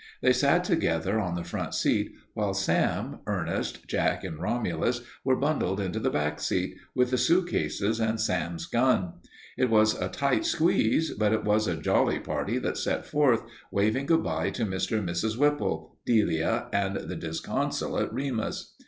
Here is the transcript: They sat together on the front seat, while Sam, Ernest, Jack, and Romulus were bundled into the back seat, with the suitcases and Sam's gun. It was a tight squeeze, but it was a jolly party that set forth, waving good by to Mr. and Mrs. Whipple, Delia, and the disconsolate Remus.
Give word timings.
They 0.23 0.33
sat 0.33 0.63
together 0.63 1.19
on 1.19 1.35
the 1.35 1.43
front 1.43 1.75
seat, 1.75 2.15
while 2.33 2.55
Sam, 2.55 3.19
Ernest, 3.27 3.87
Jack, 3.87 4.23
and 4.23 4.41
Romulus 4.41 5.01
were 5.23 5.35
bundled 5.35 5.79
into 5.79 5.99
the 5.99 6.09
back 6.09 6.39
seat, 6.41 6.75
with 6.95 7.11
the 7.11 7.19
suitcases 7.19 7.99
and 7.99 8.19
Sam's 8.19 8.65
gun. 8.65 9.13
It 9.59 9.69
was 9.69 9.93
a 9.93 10.07
tight 10.09 10.43
squeeze, 10.43 11.11
but 11.11 11.33
it 11.33 11.43
was 11.43 11.67
a 11.67 11.75
jolly 11.77 12.17
party 12.17 12.57
that 12.57 12.77
set 12.77 13.05
forth, 13.05 13.43
waving 13.71 14.07
good 14.07 14.23
by 14.23 14.49
to 14.49 14.65
Mr. 14.65 14.97
and 14.97 15.07
Mrs. 15.07 15.37
Whipple, 15.37 15.99
Delia, 16.03 16.67
and 16.73 16.95
the 16.95 17.15
disconsolate 17.15 18.11
Remus. 18.11 18.73